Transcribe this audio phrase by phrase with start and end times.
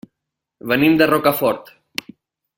[0.71, 1.71] Venim de Rocafort.